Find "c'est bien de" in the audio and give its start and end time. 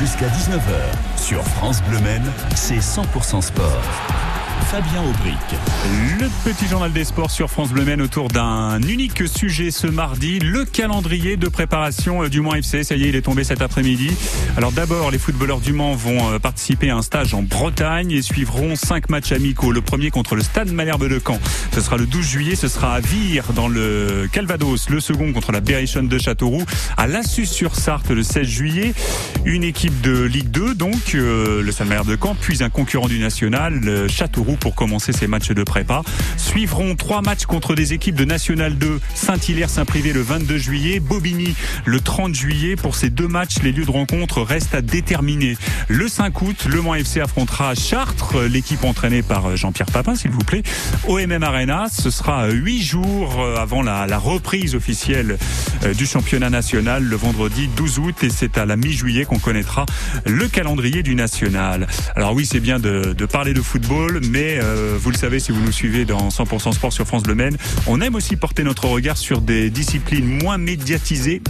62.46-63.14